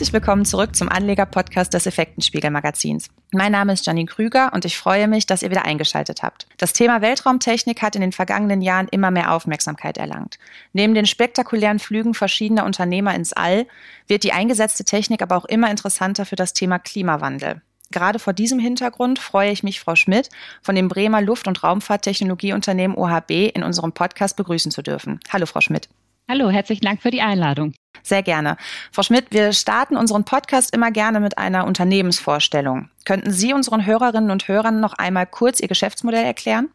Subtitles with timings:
[0.00, 3.10] Herzlich willkommen zurück zum Anleger-Podcast des Effektenspiegel-Magazins.
[3.32, 6.46] Mein Name ist Janine Krüger und ich freue mich, dass ihr wieder eingeschaltet habt.
[6.56, 10.38] Das Thema Weltraumtechnik hat in den vergangenen Jahren immer mehr Aufmerksamkeit erlangt.
[10.72, 13.66] Neben den spektakulären Flügen verschiedener Unternehmer ins All
[14.06, 17.60] wird die eingesetzte Technik aber auch immer interessanter für das Thema Klimawandel.
[17.90, 20.30] Gerade vor diesem Hintergrund freue ich mich, Frau Schmidt
[20.62, 25.20] von dem Bremer Luft- und Raumfahrttechnologieunternehmen OHB in unserem Podcast begrüßen zu dürfen.
[25.30, 25.90] Hallo, Frau Schmidt.
[26.28, 27.74] Hallo, herzlichen Dank für die Einladung.
[28.02, 28.56] Sehr gerne.
[28.92, 32.88] Frau Schmidt, wir starten unseren Podcast immer gerne mit einer Unternehmensvorstellung.
[33.04, 36.70] Könnten Sie unseren Hörerinnen und Hörern noch einmal kurz Ihr Geschäftsmodell erklären?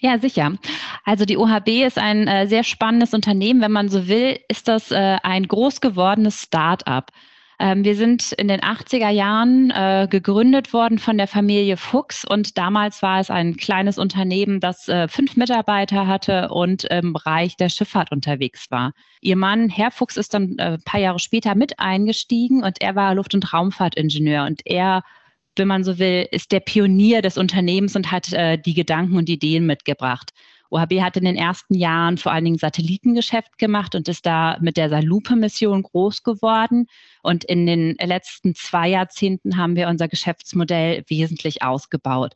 [0.00, 0.52] Ja, sicher.
[1.04, 3.60] Also die OHB ist ein äh, sehr spannendes Unternehmen.
[3.60, 7.10] Wenn man so will, ist das äh, ein groß gewordenes Start-up.
[7.58, 12.58] Ähm, wir sind in den 80er Jahren äh, gegründet worden von der Familie Fuchs und
[12.58, 17.70] damals war es ein kleines Unternehmen, das äh, fünf Mitarbeiter hatte und im Bereich der
[17.70, 18.92] Schifffahrt unterwegs war.
[19.22, 22.94] Ihr Mann, Herr Fuchs, ist dann äh, ein paar Jahre später mit eingestiegen und er
[22.94, 25.02] war Luft- und Raumfahrtingenieur und er
[25.58, 29.30] wenn man so will, ist der Pionier des Unternehmens und hat äh, die Gedanken und
[29.30, 30.32] Ideen mitgebracht.
[30.70, 34.76] OHB hat in den ersten Jahren vor allen Dingen Satellitengeschäft gemacht und ist da mit
[34.76, 36.86] der Salupe-Mission groß geworden.
[37.22, 42.34] Und in den letzten zwei Jahrzehnten haben wir unser Geschäftsmodell wesentlich ausgebaut.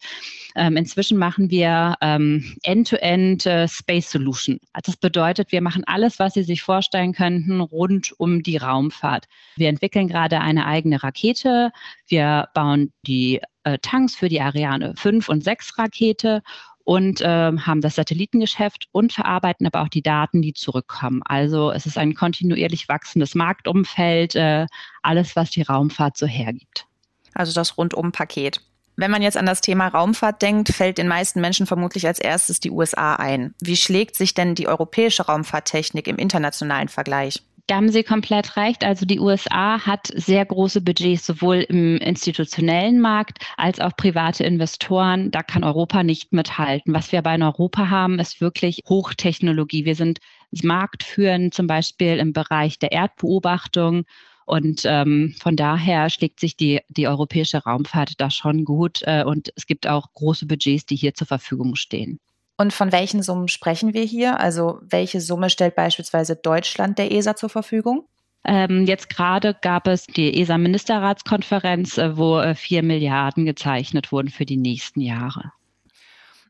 [0.57, 4.59] Ähm, inzwischen machen wir ähm, End-to-End äh, Space Solution.
[4.85, 9.27] Das bedeutet, wir machen alles, was Sie sich vorstellen könnten, rund um die Raumfahrt.
[9.57, 11.71] Wir entwickeln gerade eine eigene Rakete.
[12.09, 16.43] Wir bauen die äh, Tanks für die Ariane 5 und 6 Rakete
[16.85, 21.23] und äh, haben das Satellitengeschäft und verarbeiten aber auch die Daten, die zurückkommen.
[21.25, 24.67] Also es ist ein kontinuierlich wachsendes Marktumfeld, äh,
[25.03, 26.87] alles, was die Raumfahrt so hergibt.
[27.35, 28.61] Also das Rundum-Paket.
[28.97, 32.61] Wenn man jetzt an das Thema Raumfahrt denkt, fällt den meisten Menschen vermutlich als erstes
[32.61, 33.55] die USA ein.
[33.61, 37.43] Wie schlägt sich denn die europäische Raumfahrttechnik im internationalen Vergleich?
[37.71, 38.83] Da haben Sie komplett recht.
[38.83, 45.31] Also die USA hat sehr große Budgets, sowohl im institutionellen Markt als auch private Investoren.
[45.31, 46.93] Da kann Europa nicht mithalten.
[46.93, 49.85] Was wir aber in Europa haben, ist wirklich Hochtechnologie.
[49.85, 50.19] Wir sind
[50.51, 54.03] marktführend zum Beispiel im Bereich der Erdbeobachtung.
[54.47, 59.03] Und ähm, von daher schlägt sich die, die europäische Raumfahrt da schon gut.
[59.05, 62.19] Äh, und es gibt auch große Budgets, die hier zur Verfügung stehen.
[62.61, 64.39] Und von welchen Summen sprechen wir hier?
[64.39, 68.05] Also welche Summe stellt beispielsweise Deutschland der ESA zur Verfügung?
[68.45, 74.45] Ähm, jetzt gerade gab es die ESA-Ministerratskonferenz, äh, wo äh, vier Milliarden gezeichnet wurden für
[74.45, 75.53] die nächsten Jahre.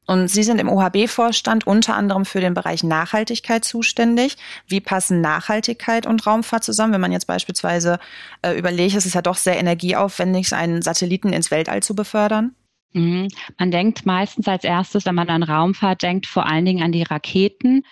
[0.04, 4.37] Und Sie sind im OHB-Vorstand unter anderem für den Bereich Nachhaltigkeit zuständig.
[4.66, 6.93] Wie passen Nachhaltigkeit und Raumfahrt zusammen?
[6.93, 8.00] Wenn man jetzt beispielsweise
[8.43, 12.56] äh, überlegt, es ist ja doch sehr energieaufwendig, einen Satelliten ins Weltall zu befördern.
[12.92, 13.28] Mhm.
[13.58, 17.02] Man denkt meistens als erstes, wenn man an Raumfahrt denkt, vor allen Dingen an die
[17.04, 17.84] Raketen.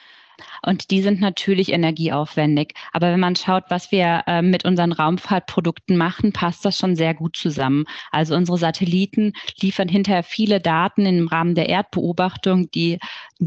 [0.64, 2.74] Und die sind natürlich energieaufwendig.
[2.92, 7.14] Aber wenn man schaut, was wir äh, mit unseren Raumfahrtprodukten machen, passt das schon sehr
[7.14, 7.84] gut zusammen.
[8.10, 12.98] Also unsere Satelliten liefern hinterher viele Daten im Rahmen der Erdbeobachtung, die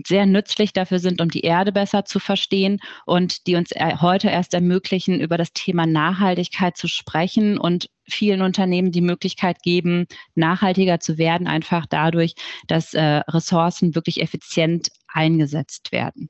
[0.08, 4.30] sehr nützlich dafür sind, um die Erde besser zu verstehen und die uns äh, heute
[4.30, 11.00] erst ermöglichen, über das Thema Nachhaltigkeit zu sprechen und vielen Unternehmen die Möglichkeit geben, nachhaltiger
[11.00, 12.34] zu werden, einfach dadurch,
[12.68, 16.30] dass äh, Ressourcen wirklich effizient eingesetzt werden.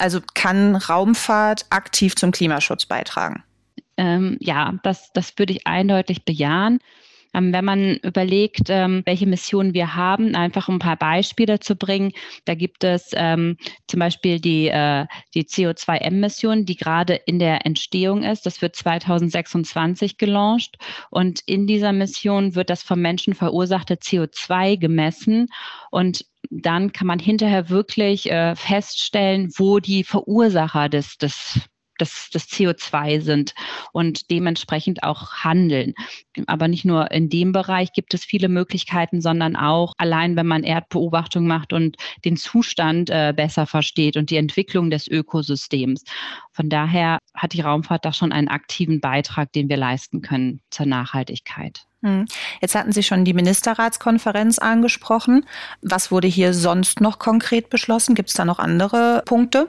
[0.00, 3.42] Also kann Raumfahrt aktiv zum Klimaschutz beitragen?
[3.96, 6.78] Ähm, ja, das, das würde ich eindeutig bejahen.
[7.32, 11.76] Ähm, wenn man überlegt, ähm, welche Missionen wir haben, einfach um ein paar Beispiele zu
[11.76, 12.12] bringen,
[12.44, 13.56] da gibt es ähm,
[13.86, 18.46] zum Beispiel die, äh, die CO2M-Mission, die gerade in der Entstehung ist.
[18.46, 20.78] Das wird 2026 gelauncht
[21.10, 25.48] und in dieser Mission wird das vom Menschen verursachte CO2 gemessen
[25.90, 31.60] und dann kann man hinterher wirklich äh, feststellen, wo die Verursacher des, des
[32.00, 33.54] des, des CO2 sind
[33.92, 35.94] und dementsprechend auch handeln.
[36.46, 40.62] Aber nicht nur in dem Bereich gibt es viele Möglichkeiten, sondern auch allein, wenn man
[40.62, 46.04] Erdbeobachtung macht und den Zustand äh, besser versteht und die Entwicklung des Ökosystems.
[46.52, 50.86] Von daher hat die Raumfahrt da schon einen aktiven Beitrag, den wir leisten können zur
[50.86, 51.86] Nachhaltigkeit.
[52.02, 52.26] Hm.
[52.60, 55.44] Jetzt hatten Sie schon die Ministerratskonferenz angesprochen.
[55.82, 58.14] Was wurde hier sonst noch konkret beschlossen?
[58.14, 59.68] Gibt es da noch andere Punkte?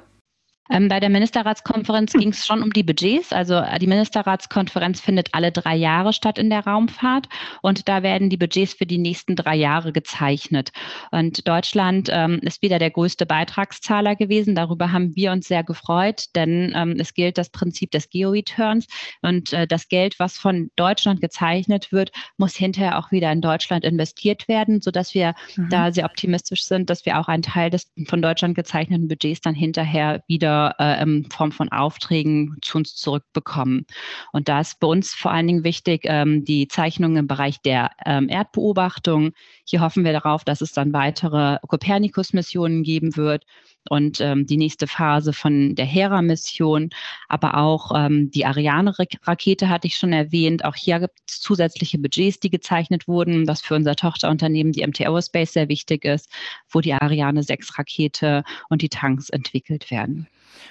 [0.72, 3.34] Ähm, bei der Ministerratskonferenz ging es schon um die Budgets.
[3.34, 7.28] Also äh, die Ministerratskonferenz findet alle drei Jahre statt in der Raumfahrt
[7.62, 10.72] und da werden die Budgets für die nächsten drei Jahre gezeichnet.
[11.12, 14.56] Und Deutschland ähm, ist wieder der größte Beitragszahler gewesen.
[14.56, 18.88] Darüber haben wir uns sehr gefreut, denn ähm, es gilt das Prinzip des Geo-Returns
[19.22, 23.84] und äh, das Geld, was von Deutschland gezeichnet wird, muss hinterher auch wieder in Deutschland
[23.84, 25.70] investiert werden, sodass wir mhm.
[25.70, 29.56] da sehr optimistisch sind, dass wir auch einen Teil des von Deutschland gezeichneten Budgets dann
[29.56, 33.86] hinterher wieder Äh, in Form von Aufträgen zu uns zurückbekommen.
[34.32, 37.92] Und da ist bei uns vor allen Dingen wichtig ähm, die Zeichnung im Bereich der
[38.06, 39.32] ähm, Erdbeobachtung.
[39.66, 43.46] Hier hoffen wir darauf, dass es dann weitere Copernicus-Missionen geben wird
[43.90, 46.90] und ähm, die nächste Phase von der Hera-Mission,
[47.28, 50.64] aber auch ähm, die Ariane-Rakete hatte ich schon erwähnt.
[50.66, 55.02] Auch hier gibt es zusätzliche Budgets, die gezeichnet wurden, was für unser Tochterunternehmen, die MT
[55.02, 56.30] Aerospace, sehr wichtig ist,
[56.70, 60.28] wo die Ariane 6-Rakete und die Tanks entwickelt werden.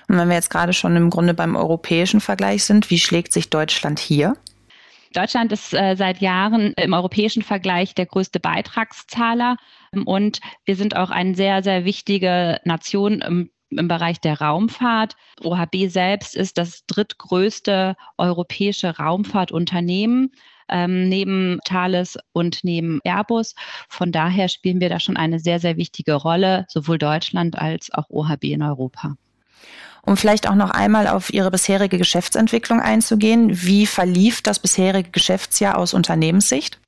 [0.08, 3.50] Und wenn wir jetzt gerade schon im Grunde beim europäischen Vergleich sind, wie schlägt sich
[3.50, 4.36] Deutschland hier?
[5.12, 9.56] Deutschland ist äh, seit Jahren im europäischen Vergleich der größte Beitragszahler
[10.04, 15.16] und wir sind auch eine sehr, sehr wichtige Nation im, im Bereich der Raumfahrt.
[15.42, 20.32] OHB selbst ist das drittgrößte europäische Raumfahrtunternehmen.
[20.72, 23.56] Ähm, neben Thales und neben Airbus.
[23.88, 28.08] Von daher spielen wir da schon eine sehr, sehr wichtige Rolle, sowohl Deutschland als auch
[28.08, 29.16] OHB in Europa.
[30.02, 33.62] Um vielleicht auch noch einmal auf Ihre bisherige Geschäftsentwicklung einzugehen.
[33.62, 36.78] Wie verlief das bisherige Geschäftsjahr aus Unternehmenssicht?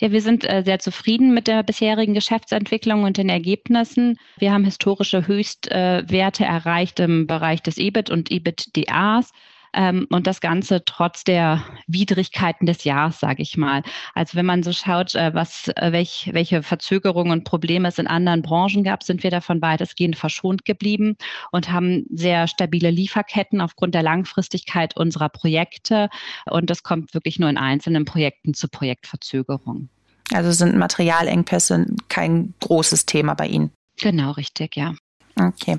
[0.00, 4.18] Ja, wir sind äh, sehr zufrieden mit der bisherigen Geschäftsentwicklung und den Ergebnissen.
[4.36, 9.30] Wir haben historische Höchstwerte erreicht im Bereich des EBIT und EBITDAs.
[9.74, 13.82] Ähm, und das Ganze trotz der Widrigkeiten des Jahres, sage ich mal.
[14.14, 18.06] Also wenn man so schaut, äh, was, äh, welch, welche Verzögerungen und Probleme es in
[18.06, 21.16] anderen Branchen gab, sind wir davon weitestgehend verschont geblieben
[21.50, 26.08] und haben sehr stabile Lieferketten aufgrund der Langfristigkeit unserer Projekte.
[26.50, 29.88] Und das kommt wirklich nur in einzelnen Projekten zu Projektverzögerungen.
[30.32, 33.72] Also sind Materialengpässe kein großes Thema bei Ihnen?
[34.00, 34.94] Genau, richtig, ja.
[35.36, 35.78] Okay.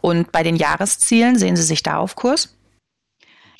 [0.00, 2.53] Und bei den Jahreszielen sehen Sie sich da auf Kurs?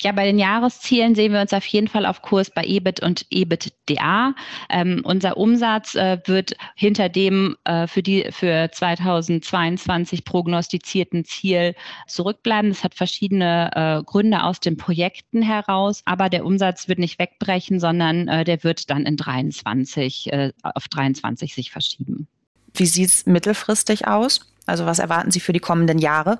[0.01, 3.25] Ja, bei den Jahreszielen sehen wir uns auf jeden Fall auf Kurs bei EBIT und
[3.29, 4.35] EBITDA.
[4.69, 11.75] Ähm, unser Umsatz äh, wird hinter dem äh, für, die, für 2022 prognostizierten Ziel
[12.07, 12.71] zurückbleiben.
[12.71, 17.79] Das hat verschiedene äh, Gründe aus den Projekten heraus, aber der Umsatz wird nicht wegbrechen,
[17.79, 22.27] sondern äh, der wird dann in 23, äh, auf 23 sich verschieben.
[22.73, 24.41] Wie sieht es mittelfristig aus?
[24.65, 26.39] Also was erwarten Sie für die kommenden Jahre?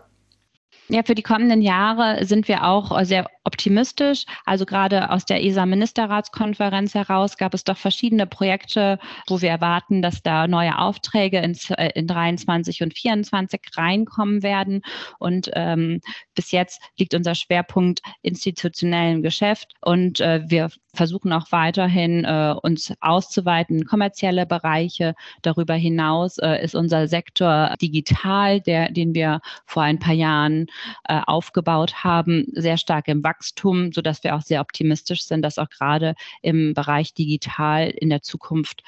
[0.87, 4.25] Ja, für die kommenden Jahre sind wir auch sehr optimistisch.
[4.45, 10.21] Also gerade aus der ESA-Ministerratskonferenz heraus gab es doch verschiedene Projekte, wo wir erwarten, dass
[10.21, 14.81] da neue Aufträge äh, in 23 und 24 reinkommen werden.
[15.19, 16.01] Und ähm,
[16.33, 22.93] bis jetzt liegt unser Schwerpunkt institutionellem Geschäft und äh, wir versuchen auch weiterhin äh, uns
[23.01, 25.13] auszuweiten, kommerzielle Bereiche.
[25.41, 30.67] Darüber hinaus äh, ist unser Sektor digital, der, den wir vor ein paar Jahren
[31.07, 35.69] äh, aufgebaut haben, sehr stark im Wachstum, sodass wir auch sehr optimistisch sind, dass auch
[35.69, 38.83] gerade im Bereich digital in der Zukunft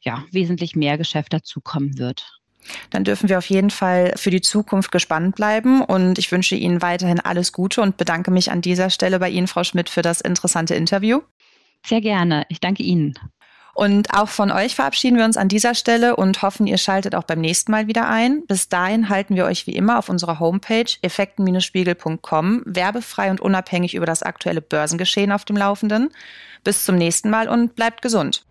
[0.00, 2.38] ja, wesentlich mehr Geschäft dazukommen wird.
[2.90, 6.82] Dann dürfen wir auf jeden Fall für die Zukunft gespannt bleiben und ich wünsche Ihnen
[6.82, 10.20] weiterhin alles Gute und bedanke mich an dieser Stelle bei Ihnen, Frau Schmidt, für das
[10.20, 11.20] interessante Interview.
[11.86, 12.44] Sehr gerne.
[12.48, 13.14] Ich danke Ihnen.
[13.78, 17.22] Und auch von euch verabschieden wir uns an dieser Stelle und hoffen, ihr schaltet auch
[17.22, 18.44] beim nächsten Mal wieder ein.
[18.44, 24.04] Bis dahin halten wir euch wie immer auf unserer Homepage effekten-spiegel.com werbefrei und unabhängig über
[24.04, 26.10] das aktuelle Börsengeschehen auf dem Laufenden.
[26.64, 28.44] Bis zum nächsten Mal und bleibt gesund.